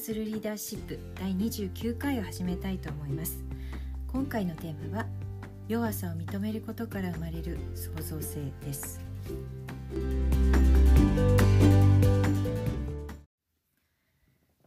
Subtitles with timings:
[0.00, 3.44] するリーダーシップ第29回を始めたいと思います。
[4.10, 5.06] 今回のテーマは
[5.68, 8.98] 弱さを認めることから生まれる創造性です。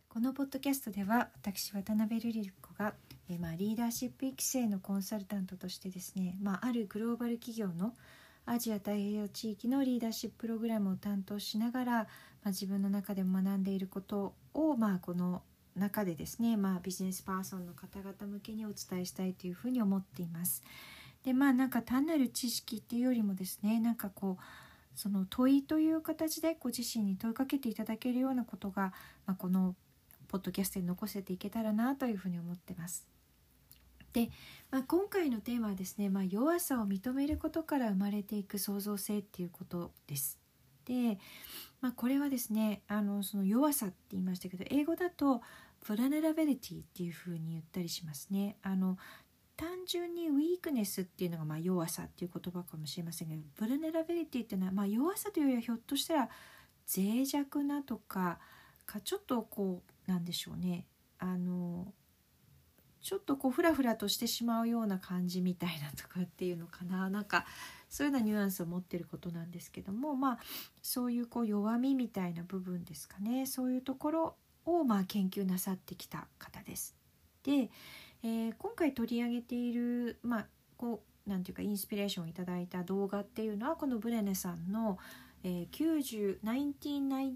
[0.08, 2.94] このポッドキャストでは私渡辺瑠璃子が
[3.28, 7.94] えまあ、リーダーシップ育成のコンサルタントとしてですね、まあ、あるグローバル企業の
[8.46, 12.06] アジア太平洋地域のリーダーシッププログラムを担当しながら、ま
[12.46, 15.42] あ、自分の中でも学んでいることを、まあ、この
[15.76, 20.62] 中でですね、まあ、ビジネスパーソンの方々向けにお伝えしたいというふうに思っています。
[21.24, 24.44] でまあなんか単なる知識っていうよりもですねなんかこう
[24.94, 28.94] その問いという形でご自身に問いかけていただけるようなことが、
[29.26, 29.74] まあ、この
[30.28, 33.13] ポッドキャストに残せていけたらなというふうに思ってます。
[34.14, 34.30] で、
[34.72, 40.40] まあ、今回のテーマはですね、まあ、弱さを認めることから生まれていく創造性っていうことです。
[40.86, 41.18] で、
[41.82, 45.42] まあ、これはですねあのその弱さって言いましたけど英語だと
[45.82, 48.58] プラネラベリティっていうふうに言ったりしますね。
[48.62, 48.98] あの
[49.56, 56.30] 単純にウィークネスっていうのがまあ弱さっていう言葉かもしれませんけどブルネラビリティっていうのはまあ弱さというよりはひょっとしたら
[56.88, 58.40] 脆弱なとか
[58.86, 60.88] かちょっとこうなんでしょうね
[61.20, 61.94] あの
[63.04, 67.10] ちょっとこうフラフラとしてしまうような感じみたいなとかっていうのかな。
[67.12, 67.46] なんか
[67.90, 70.16] そういうようなニュアンスを持ってることなんですけども。
[70.16, 70.40] まあ
[70.82, 73.46] そういうこう弱みみたいな部分ですかね。
[73.46, 76.96] そういうところをまあ研究なさってきた方です。
[77.44, 77.70] で、
[78.24, 84.98] えー、今回取り上げているまあこうなんていうかインスピレーションをいただいた動画っていうのはこのブレネさんの、
[85.44, 87.36] えー、90 99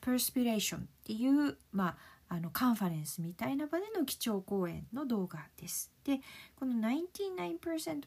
[0.00, 1.96] Perspiration っていう、まあ、
[2.32, 5.92] あのカンファレンスみたいな場での基調講演の動画です。
[6.04, 6.20] で
[6.56, 7.58] この99%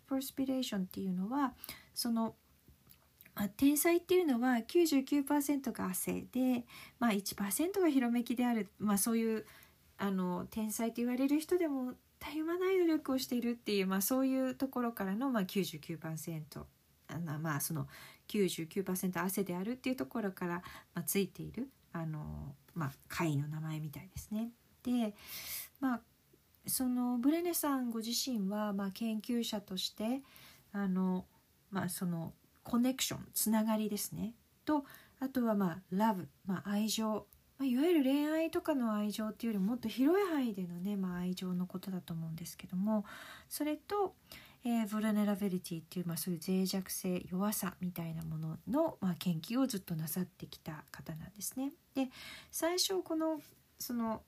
[0.10, 1.54] perspiration っていうのは
[1.94, 2.34] その
[3.36, 6.66] まあ、天才っていうのは99%が汗で、
[7.00, 9.46] まあ、1%がひらめきである、まあ、そういう
[9.98, 16.64] あの天才と言われる人でもたゆまない努力をしているっていう、まあ、そういうところからの、まあ99%
[17.08, 17.88] あのまあその
[18.28, 20.62] 99%汗であるっていうところから、
[20.94, 21.70] まあ、ついている。
[21.94, 24.50] あのまあ、会の名前みたいですね。
[24.84, 25.16] で
[25.80, 26.02] まあ
[26.66, 30.22] そのブレネさんご自身は、まあ、研究者として
[30.72, 31.26] あの、
[31.70, 32.34] まあ、その
[32.64, 34.34] コネクションつながりですね
[34.66, 34.86] と
[35.20, 37.28] あとはまあラブ、まあ、愛情、
[37.58, 43.06] まあ、いわゆる恋愛とかの愛情っていうよりもっと広い範囲でのね、まあ、愛情のことだと思うんですけども
[43.50, 44.16] それと、
[44.66, 51.72] えー、ブルネラビリティっていう、まあ、そういう脆弱性弱さみたいなものの、まあ、研究をずっとなさってきた方なんですね。
[51.96, 52.08] で
[52.52, 53.42] 最初この
[53.78, 54.22] その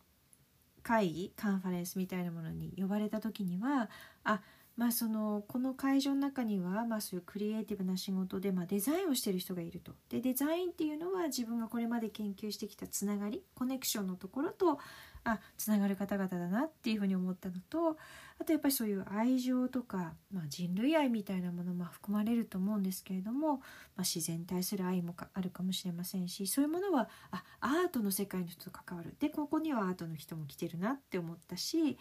[0.84, 3.90] 会議カンファレンスみたいなものに呼ばれた時には
[4.24, 4.42] あ
[4.78, 9.94] まあそのこの会場の中には、まあ、そういうクリエイティブな仕事で、まあ、デザインをしてる人がいると。
[10.10, 14.80] でデザインっていうのは自分がこれまで研究してきたつながりコネクションのところと
[15.26, 17.98] あつながる方々だなっていうふうに思ったのと
[18.40, 23.60] あとやっぱりそういう愛情とか、まあ、人類愛みたいなものも含まれると思うんですけれども、ま
[23.98, 29.16] あ、自然に対する愛もあるかもしれませんしそういうものはあアートの世界の人と関わる。
[29.20, 31.98] でここにはアートの人も来てるなって思ったし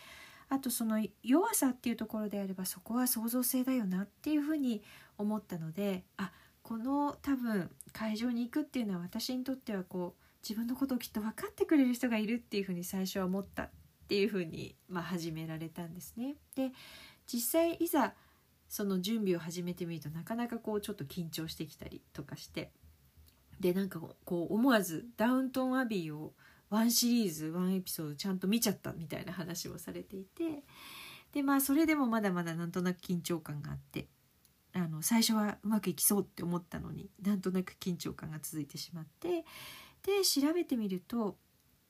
[0.48, 4.82] あとその弱さっていうところであればそこは創造性だよなっていうふうに
[5.16, 6.30] 思ったのであ
[6.62, 13.70] この多分会場に行くっていうのは私にとってはこう自分のことをきっと分かってくれる人がいるっていうふうに最初は思ったっ
[14.08, 16.34] ていうふうに、まあ、始められたんですね。
[16.54, 16.72] で
[17.26, 18.12] 実際いざ
[18.68, 22.70] その準備を始めてみるとなかなかこうちょっと緊張してきたりとかして
[23.60, 26.34] でなんかこう思わずダウントンアビーを
[26.70, 30.64] ワンシリーズワンエピソードちゃんと見ちゃったみたいな話をされていて
[31.32, 34.08] でまあそれでもまだまだなんとなく緊張感があって
[34.72, 39.44] あの最初はうまくいきそうって思ったのになんとなく緊張感が続いてしまって
[40.04, 41.36] で調べてみると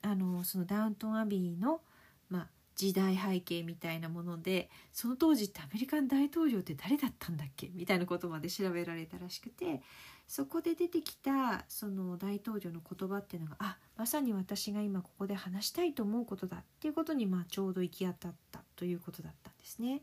[0.02, 1.80] あのそのダウントンアビーの、
[2.28, 7.70] まあ、時代背景みたいなものでその当時ってアメリカン大統領って誰だったんだっけ？
[7.74, 9.82] みたいなことまで調べられたらしくて
[10.26, 20.02] そこで出てきたその大統領の言葉っていうのがあまさに私が今ここで話したいと思うことだっていうことにまあちょうど行き当たったということだったんですね。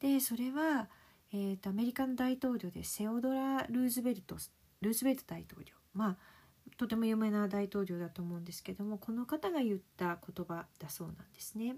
[0.00, 0.88] でそれは、
[1.32, 4.36] えーと、アメリカの大統領でセオドラ・ルーズベルト
[4.80, 6.16] ルーズベルト大統領まあ
[6.76, 11.76] とても有名な大統領だと思うんですけどもこの方が言った言葉だそうなんですね。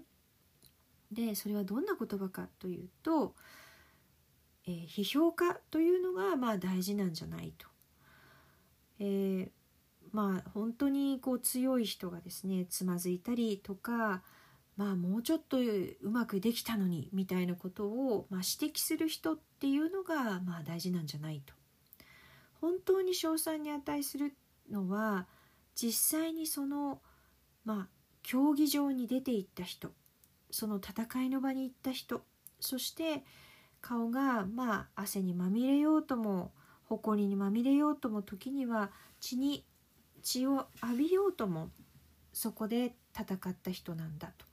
[1.11, 3.35] でそれはどんな言葉かというと、
[4.67, 7.67] えー、批評家というのがまあ大事なんじゃないと。
[8.99, 9.49] えー、
[10.11, 14.23] まあ本当にこう強い人がですねつまずいたりとか
[14.77, 21.53] まあもうちょっとうまくできたのにみたいなことを、まあ、指摘する人っていうのがまあ大事なんじゃないと。
[22.61, 24.35] 本当に賞賛に値する
[24.71, 25.27] のは
[25.75, 27.01] 実際にその
[27.63, 27.87] まあ
[28.23, 29.91] 競技場に出て行った人
[30.51, 32.21] その戦いの場に行った人
[32.59, 33.23] そして
[33.81, 36.51] 顔がまあ汗にまみれようとも
[36.85, 39.65] 埃にまみれようとも時には血に
[40.21, 41.69] 血を浴びようとも
[42.33, 44.45] そこで戦った人なんだと。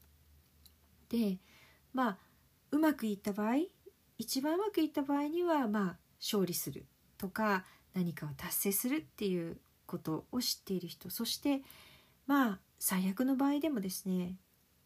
[1.09, 1.39] で
[1.93, 2.19] まあ
[2.71, 3.57] うまくいった場合
[4.19, 6.87] 一番うまくいった場合にはまあ勝利する
[7.19, 7.65] とか
[7.95, 11.63] 何かを達成するっていうことを知っている人そして
[12.27, 14.37] まあ最悪の場合でもですね、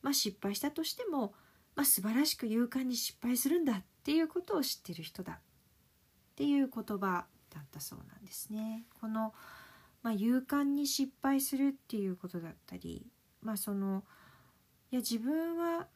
[0.02, 1.32] まあ、失敗したとしても、
[1.75, 5.38] まあ、素晴らしく勇敢に失敗するんだっていうことを知っている人だっ
[6.37, 8.84] ていう言葉だったそうなんですね。
[9.00, 9.32] この、
[10.02, 13.06] まあ、勇敢に失敗するっていうことだったり、
[13.40, 14.04] まあ、その
[14.90, 15.87] いや自分は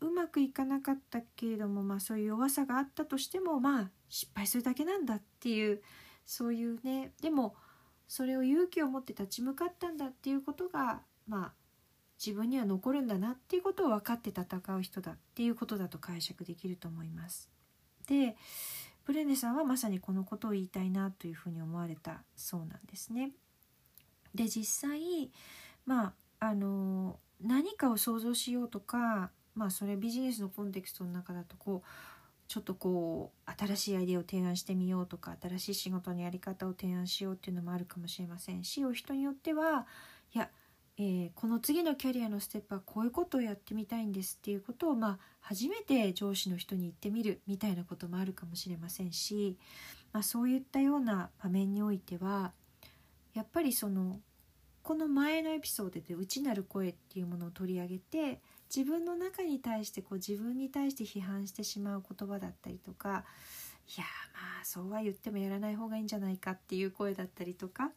[0.00, 5.82] うまくいかなかったけれども、まあ、そういう弱さがあったとしてもまあ失敗するだけなんだっていう
[6.24, 7.54] そういうねでも
[8.12, 11.52] それを勇気を持って立ち向かったんだっていうことがまあ
[12.22, 14.44] 自分には残るんだなっていうことを分かって戦
[14.76, 17.48] う人だっていうことだと解釈できると思います。
[18.06, 18.36] で
[19.06, 23.30] ブレネさんはまさにこのことを言いたいなというふうに思われたそうなんですね。
[24.34, 25.30] で実際
[25.86, 31.88] まああの何かを想像しようとかまあそれビジネスのコンテクストの中だとこう
[32.52, 39.86] ちょっとこう新しいアイデアを提案してみようとか新しい仕事のやり方を提案しようっていうのもあるかもしれませんしお人によっては
[40.34, 40.50] いや、
[40.98, 49.56] えー、この次のキャリアのステップはこういうことをやってみたいんですっていうことをまあ初めて上司の人に言ってみるみたいなこともあるかもしれませんし、
[50.12, 52.52] まあ、そういったような場面においては
[53.32, 54.20] やっぱりその
[54.82, 58.42] この前のエピソードで内なる声っていうものを取り上げて
[58.74, 63.24] 自分の中に対してこう自分に対して批判してしまう言葉だったりとか
[63.94, 67.90] いやまあそうは言ってもやらない方がいいんじゃないかっていう声だったりとか、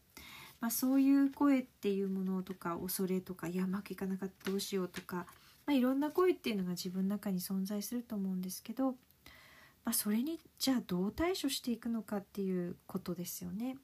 [0.60, 5.27] まあ、そういう声っていうものとか恐れとかいやうまくいかなかったどうしようとか、
[5.66, 13.77] まあ、いろんな声っていうのが自分の中に存在すると思うんですけど、まあ、それにじゃあどう対処していくのかっていうことですよね。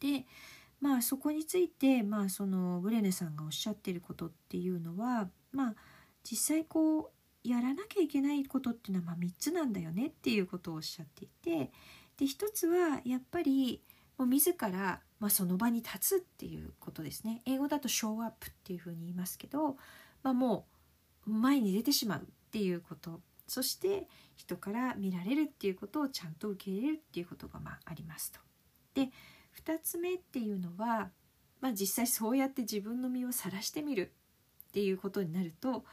[0.00, 0.24] で
[0.80, 5.74] まあそこについて、まあ、そのブレネさんがおっしゃってることっていうのはまあ
[6.28, 7.12] 実際こ
[7.44, 11.70] うやらなきゃいけないことっていうのはま3つなんだよねっていうことをおっしゃっていて
[12.18, 13.82] で1つはやっぱり
[14.18, 17.40] もう自ら、まあ、その場に立つっていうことですね。
[17.46, 19.76] 英語だとショーアップっていうふうに言いますけど、
[20.24, 20.66] まあ、も
[21.26, 23.20] う前に出てしまうっていうこと。
[23.46, 28.40] そして人から見られるっていうことをちゃんと受け入れるっていうことがまあありますと。
[28.94, 29.10] で
[29.64, 31.10] 2つ目っていうのは、
[31.60, 34.12] まあ、実際そうやって自分の身を晒してみる。
[34.68, 35.84] っていうことになると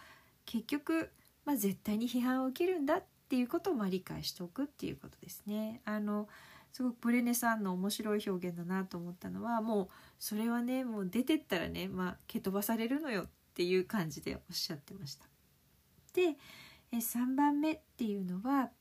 [0.45, 1.09] 結局、
[1.45, 5.81] まあ、絶対に批判を受けるんだっていうことをまあ理解しておくっていうことですね。
[5.85, 6.27] あの
[6.71, 9.87] すごくブレネさんの面白い表現だなと思ったのはもう
[10.19, 15.25] それはねもう出てったらね、まあ、蹴飛ばされるのよっていう感じでおっしゃってました。
[16.13, 16.35] で
[16.91, 18.71] 3番目っていうのは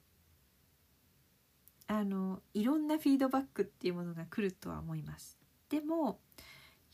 [1.87, 5.39] あのいろんなフィードバックっていうものが来るとは思います。
[5.69, 6.19] でも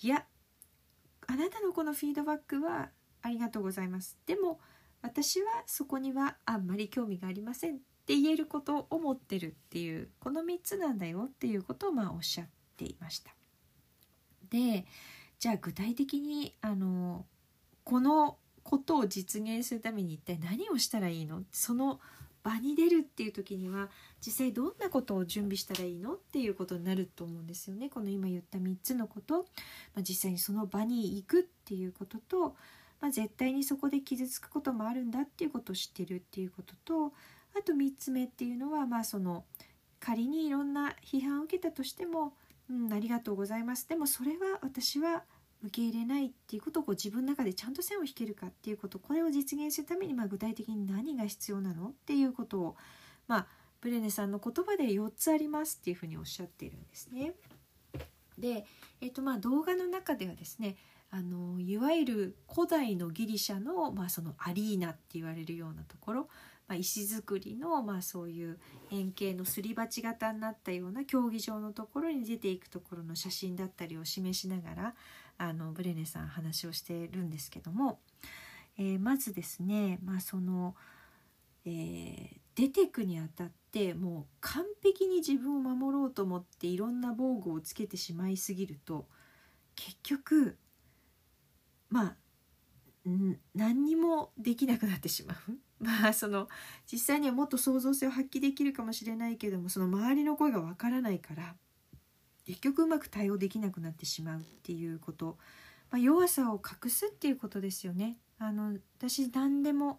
[0.02, 0.26] いや
[1.32, 2.88] あなたのこのフィードバックは
[3.22, 4.18] ありがとうございます。
[4.26, 4.58] でも
[5.00, 13.30] 私はそこにはあんまり興味がありませんって言えることを思ってるっていうこの3つなんだよっていうことをまあおっしゃっていました。
[14.50, 14.84] で
[15.38, 17.24] じゃあ具体的にあの
[17.84, 21.44] このことを実現するために一体何をしたらいいの？
[21.52, 22.00] その
[22.42, 23.88] 場に出るっていう時には
[24.24, 27.88] 実際どんなことを準備したらいいのっていうことになると思うんですよね。
[27.90, 29.40] この今言った3つのこと、
[29.94, 32.56] まあ、実際にその場に行くっていうことと、
[33.00, 37.12] まあ、絶対にそこで傷つくこともあるんだっていうことを知ってるっていうことと
[37.58, 39.44] あと3つ目っていうのはまあその
[39.98, 42.34] 仮にいろんな批判を受けたとしても
[42.70, 45.24] 「うん、ありがとうございます」でもそれは私は
[45.62, 51.88] 受け入れないっていうことをこう自分の中でちゃんと線を引けるかっていうことこれを実現するためにまあ具体的に何が必要なの？
[51.88, 52.76] っていうことを
[53.28, 53.46] まあ
[53.80, 57.32] ブレネさんの言葉で4つありますっていうふうにおっしゃっているんですね。
[58.38, 58.64] で、
[59.00, 60.76] えっとまあ、動画の中ではですね
[61.10, 66.28] あのいわゆる古代のギリシャの,、まあそのアリーナって言われるようなところ、
[66.68, 68.58] まあ、石造りの、まあ、そういう
[68.90, 74.94] 円形のすり鉢型になったような競技場のところに出ていくところの写真だったりを示しながら
[75.42, 77.98] あのブレネさん話をしてるんですけども、
[78.76, 80.74] えー、まずですね、まあ、その、
[81.64, 89.06] えー、出てくにあたってもう完璧に自分を守ろうと思っていろんな防具をつけてしまいすぎると
[89.76, 90.58] 結局
[91.88, 92.16] まあ
[93.54, 95.52] 何にもできなくなってしまう。
[95.82, 96.48] まあその
[96.84, 101.56] 実際にはもっと創造性を発揮できるかもしれないけどもその周りの声がわからないから
[102.50, 105.36] 結局うまく対応できなくなってしまうっていうこと、
[105.90, 108.16] まあ、弱さを隠すっていうことですよね。
[108.38, 109.98] あの私何でも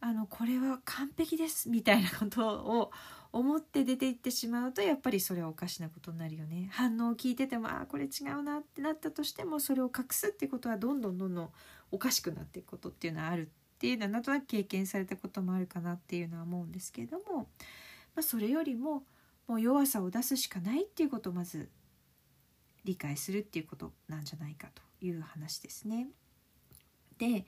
[0.00, 2.90] あのこれは完璧ですみたいなことを
[3.32, 11.50] 思って出ていってしまうとやっぱりそれはおかしなことになるよね反応を聞いててもああこれ違うなってなったとしてもそれを隠すってことはどんどんどんどん
[11.90, 17.48] おかしくなっていくことっていうのはあるっていうのはなんとなく経験されたこともあるかなっていうのは思うんですけれども、
[18.14, 19.04] まあ、それよりも
[19.46, 21.68] もう弱さを出すしかないっていうことをまず
[22.86, 26.08] 理解するっていうことなんじゃないかという話ですね。
[27.18, 27.46] で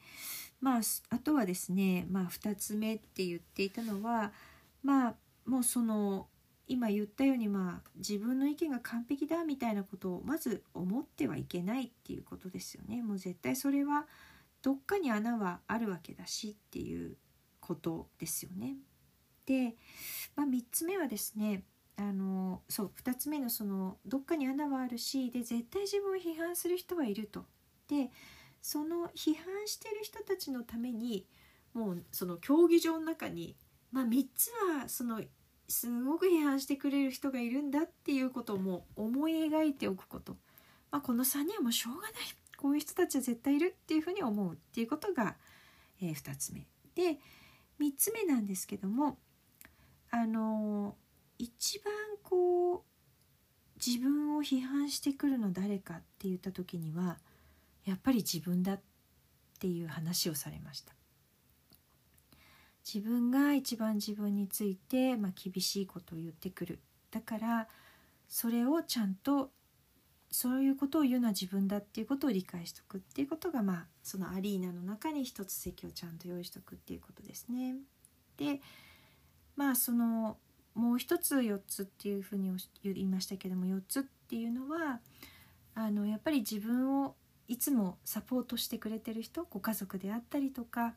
[0.60, 0.80] まあ
[1.10, 4.32] あとはですね、まあ、2つ目って言っていたのは
[4.82, 5.14] まあ
[5.46, 6.26] もうその
[6.66, 13.02] 今言ったようにまあ自分の意見が完璧だみたいなことをまず思ってはいけないっていうことですよね。
[13.02, 14.06] もう絶対それは
[14.62, 17.16] どっかに穴はあるわけだしっていう
[17.60, 18.76] ことですよね。
[19.46, 19.76] で、
[20.36, 21.62] まあ、3つ目はですね
[21.98, 27.44] あのそう2つ目のそのどっかに穴はあるしで絶対自分を批判する人はいると。
[27.88, 28.10] で
[28.62, 31.26] その批判してる人たちのために
[31.74, 33.56] もうその競技場の中に、
[33.92, 34.50] まあ、3つ
[34.80, 35.22] はその
[35.68, 40.36] すごく批判してくれる人がいるんだっていうことをもう思い描いておくこと、
[40.90, 42.12] まあ、この3人はもうしょうがない。
[42.56, 45.36] こういう人たちは絶対いるっていうふうに思うっていうことが、
[46.02, 46.66] えー、2つ目。
[46.94, 47.18] で
[47.80, 49.18] 3つ目なんですけども
[50.10, 51.07] あのー、
[51.38, 51.92] 一番
[52.22, 52.82] こう
[53.84, 57.18] 自分を批判してくるの誰かって言った時には
[57.84, 58.80] やっぱり自分だっ
[59.60, 60.92] ていう話をされました
[62.92, 66.80] 自分が一番自分について、まあ、厳しいことを言ってくる
[67.10, 67.68] だから
[68.28, 69.50] それをちゃんと
[70.30, 77.76] そういうことを言うのは自分だっていうことを理解しておくっていうことがまあそのアリーナの中に一つ席をちゃんと用意しておくっていうことですね。
[78.36, 78.60] で
[79.56, 80.36] まあその
[80.78, 85.00] もう一つ4つっていうふうに言いましたけども4つっていうのは
[85.74, 87.16] あのやっぱり自分を
[87.48, 90.94] いつもサポートしてくれてる人ご家族であったりとか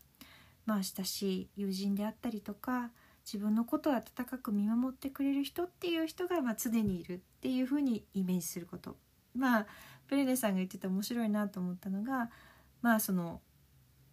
[0.68, 2.92] まあ親しい友人であったりとか
[3.26, 8.98] 自分のことを温かく見守ってくれる人っていう人がまあ常にいるっていうふうにイメージすること。
[9.36, 9.68] まあ
[10.08, 12.30] プレネさんが言ってて面白いなと思ったのが
[12.82, 13.42] まあその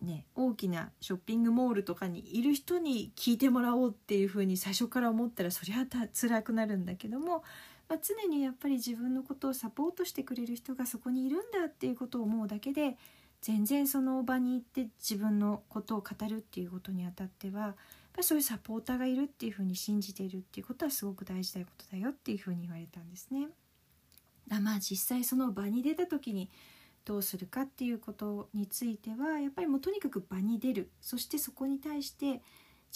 [0.03, 7.43] ね大きなショッピングモールとかにいる人に聞いてもらおうっていうふうに最初から思ったらそりゃ辛くなるんだけども、
[7.89, 12.97] まあ、常にやっぱり自分のことをサポートしてくれる人がそこにいるんだっていうことを思うだけで
[13.41, 17.75] 全然その場に行って自分のことを語るっていうことにあたってはやっ
[18.17, 23.49] ぱそういうサポーターがいるっていうふうに信じているっていうことはすごく大事なことだよっていうふうに言われたんですね。
[24.49, 26.51] まあ実際その場に出た時に
[27.09, 30.91] どうするかっていうことについてはやっぱりもうとにかく場に出る。
[31.01, 32.43] そしてそこに対して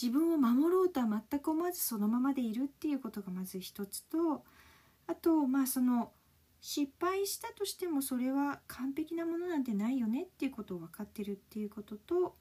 [0.00, 4.45] 自分を守ろうとは全く思わずそのままでいるっていうことがまず一つと
[5.07, 6.12] あとまあその
[6.61, 12.37] 失敗したとしてもそれは完璧なものなんてないよねっていうことを分かってるっていうことと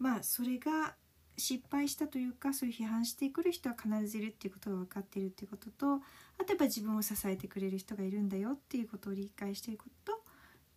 [0.00, 0.96] まあそれが
[1.36, 6.02] 失敗したというかそういう批判してくる人は必ずいるっていうことが分かってるっていうことと
[6.38, 10.17] あとやっぱ自分を支えてくれる人がいるんだよっていうことを理解していること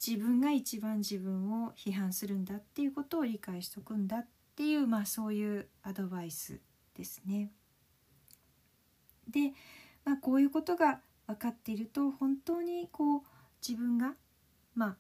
[0.06, 6.60] 自分が一番自分を批判するんだっていうことを理解しておくんだっていうまあそういうアドバイス
[6.96, 7.52] ですね。
[9.28, 9.54] で、
[10.04, 13.22] まあ、こういうことが分かっていると本当にこう
[13.66, 14.16] 自分が
[14.74, 14.98] まあ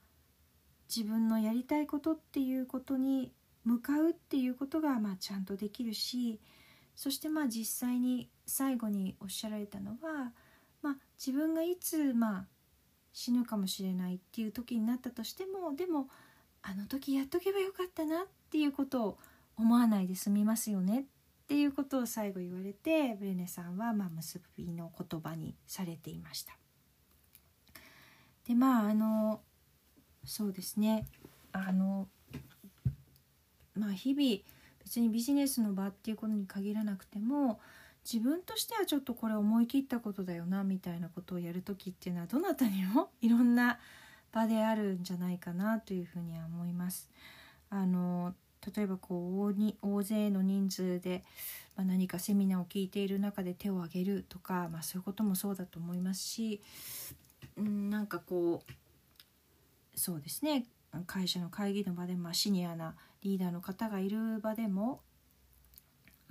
[0.95, 6.39] 自分のやりたいことっていうことに向かうっていうことがまあちゃんとできるし
[6.95, 10.33] そしてまあ実際に最後におっしゃられたのは、
[10.81, 12.47] まあ、自分がいつまあ
[13.13, 16.07] 死ぬかもしれないっていう時になったとしてもでも
[16.63, 19.17] あの時やっとけばよかったなっていうことを
[19.57, 21.03] 思わないで済みますよねっ
[21.47, 26.55] ていうことを最後言われてブレネさんはまあ結びの言葉にされていました。
[28.47, 29.41] でまああの
[30.23, 31.05] そうですね
[31.51, 32.07] あの
[33.75, 34.41] まあ日々
[34.83, 37.59] 別にビジネスの場っていうことに限らなくても
[38.03, 43.79] 自分としてはちょっとこれ思い切ったことだよなみたいなことをやる時っていうのはどなたにも いろんな
[44.31, 47.09] 場であるんじゃないかなというふうには思います。
[47.69, 48.33] あの
[48.75, 51.23] 例えばこう大に大勢の人数で、
[51.75, 56.61] まあ、何かセミナーを聞いている中で手を挙げるとか、まあ、そういうこともそうだと思いますし、
[57.61, 60.67] ん、なんかこうそうですね
[61.07, 65.01] 会社の会議の場で、まあ、シニアなリーダーの方がいる場でも、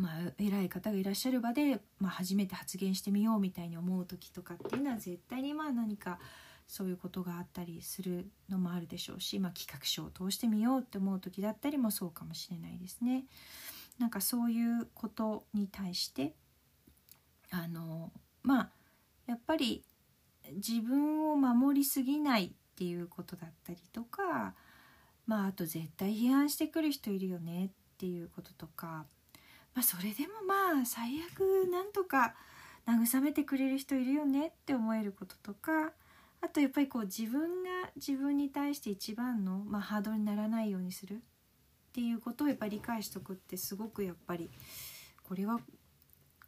[0.01, 6.19] まあ、偉い方がいらっしゃる場で、まあ、初めて発言してみようみたいに思う時とかっていうのは絶対にまあ何か
[6.67, 13.25] そういうことがあったりするのもあるでしょうし、まあ、企画書を通してみようって思う時だったりもそうかもしれないですね。
[13.99, 16.33] なんかそういうことに対して
[17.51, 18.11] あの
[18.43, 18.71] まあ
[19.27, 19.85] やっぱり
[20.55, 24.55] 自分を守りすぎないっていうことだったりとか
[25.27, 29.05] まああと絶対批判してくる人いるよねっていうこととか、
[29.75, 32.35] まあ、それでもまあ最悪なんとか
[32.87, 35.93] 慰めてくれる人いるよねって思えることとか
[36.43, 41.19] あとやっぱりこう自分が自分に対して一番の、まあ、ハードルにならないようにするっ
[41.93, 44.51] ていうことをやっぱり理解しとくってすごくやっぱり
[45.23, 45.61] これは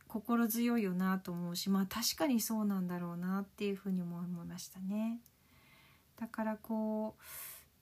[0.08, 5.20] 心強いよなと思うしまあ確かにそうなんだろうなっていうふうに思いましたね。
[6.20, 7.22] だからこう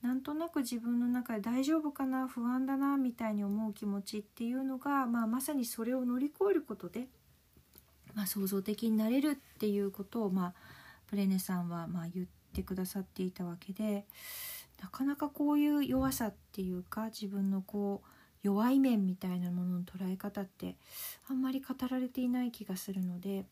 [0.02, 7.08] なんとなく自分の中で大丈夫かな不安だなみたいに思う気持ちっていうのが、まあ、まさにそれを乗り越えることで、
[8.14, 10.54] まあ、創造的になれるっていうことを、まあ、
[11.10, 14.06] ブレネさんはまあ言ってくださっていたわけで
[14.80, 18.08] なかなかこういう弱さっていうか自分のこう
[18.42, 20.76] 弱い面みたいなものの捉え方って
[21.28, 23.44] あんまり語られていない気がするので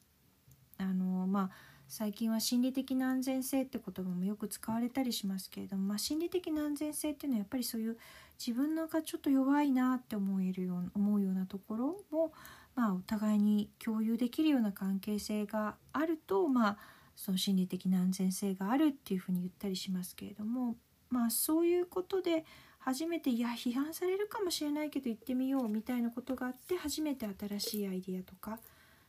[0.78, 7.96] あのまあ最近は心理的な安全性って言葉もよく使われたりしますけれども、まあ、心理的な安全性っていうのはやっぱりそういう
[8.38, 12.32] 自分のがちょっと弱いなって思えるような思うようなところも、
[12.76, 16.78] まあ、お互いに共有できるような関係性があると、まあ、
[17.16, 20.76] その心理的な安全性があるっていうふうに言ったりしますけれども、
[21.08, 22.44] まあ、そういうことで
[22.80, 28.58] 初めていや批判されるかもしれないけど行ってみようみたいなことがあって初めて新しいアイディアとか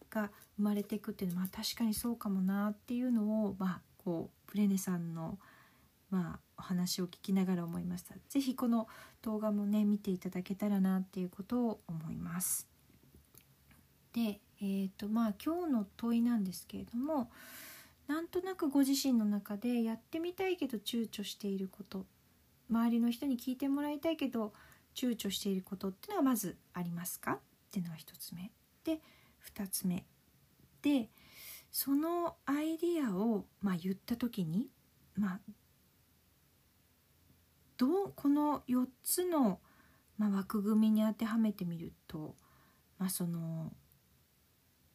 [0.09, 5.37] が生まれていくっていうのは、まあ、確かにそうかもなっていうのを、まあ、こうプレネさんの、
[6.09, 8.15] まあ、お話を聞きながら思いました。
[8.29, 8.87] 是非この
[9.21, 12.67] 動画もね見ていただけたらなっていうことを思います。
[14.13, 17.29] で、えーとまあ、今日の問いなんですけれども
[18.07, 22.05] なんとなくご自身の中でやってみたいけど躊躇していること
[22.69, 24.51] 周りの人に聞いてもらいたいけど
[24.95, 27.33] 躊躇していることっていうのはまずありますか？
[27.33, 27.39] っ
[27.71, 28.51] ていうのが1つ目
[28.83, 28.99] で
[29.45, 30.05] 2つ目。
[30.81, 31.09] で
[31.71, 34.69] そのアイディアを、まあ、言った時に、
[35.15, 35.39] まあ、
[37.77, 39.59] どうこの4つの、
[40.17, 42.35] まあ、枠組みに当てはめてみると、
[42.97, 43.71] まあ、その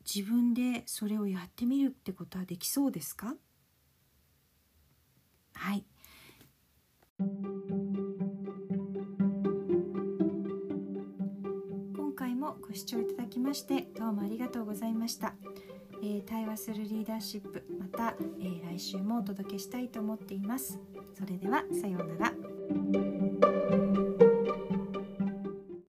[0.04, 3.34] 自分でそれをやってみるってことはできそうですか？
[5.54, 5.84] はい。
[12.74, 15.34] ご視聴いただきましてどうもありがとうございました、
[16.02, 20.80] えー、対話するリーダーシップまた、えー、来週もお届けしたいと思っています。
[21.16, 23.13] それではさようなら。